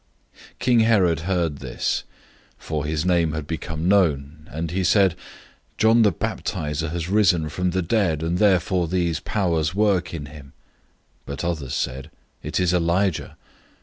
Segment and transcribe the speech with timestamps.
[0.33, 2.05] 006:014 King Herod heard this,
[2.57, 5.15] for his name had become known, and he said,
[5.77, 10.13] "John the Baptizer has risen from the dead, and therefore these powers are at work
[10.15, 10.53] in him."
[11.25, 12.09] 006:015 But others said,
[12.41, 13.37] "It is Elijah."